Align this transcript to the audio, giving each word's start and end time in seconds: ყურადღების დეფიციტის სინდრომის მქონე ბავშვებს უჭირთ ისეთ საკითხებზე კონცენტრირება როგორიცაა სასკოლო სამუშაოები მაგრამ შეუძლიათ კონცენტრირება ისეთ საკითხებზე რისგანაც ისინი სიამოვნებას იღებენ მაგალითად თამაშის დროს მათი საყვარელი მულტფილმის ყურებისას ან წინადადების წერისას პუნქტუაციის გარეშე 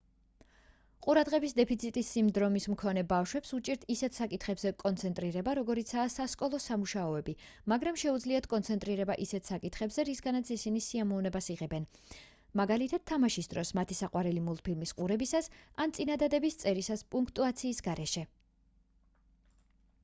ყურადღების 1.05 1.51
დეფიციტის 1.57 2.07
სინდრომის 2.13 2.63
მქონე 2.71 3.01
ბავშვებს 3.09 3.51
უჭირთ 3.57 3.83
ისეთ 3.95 4.15
საკითხებზე 4.19 4.69
კონცენტრირება 4.83 5.53
როგორიცაა 5.59 6.05
სასკოლო 6.13 6.59
სამუშაოები 6.63 7.35
მაგრამ 7.73 7.99
შეუძლიათ 8.03 8.47
კონცენტრირება 8.53 9.17
ისეთ 9.25 9.51
საკითხებზე 9.51 10.05
რისგანაც 10.09 10.49
ისინი 10.57 10.81
სიამოვნებას 10.85 11.49
იღებენ 11.55 11.85
მაგალითად 12.61 13.05
თამაშის 13.13 13.51
დროს 13.53 13.73
მათი 13.81 13.99
საყვარელი 14.01 14.43
მულტფილმის 14.49 14.95
ყურებისას 15.03 15.51
ან 15.85 15.93
წინადადების 15.99 16.57
წერისას 16.65 17.05
პუნქტუაციის 17.17 17.85
გარეშე 17.89 18.25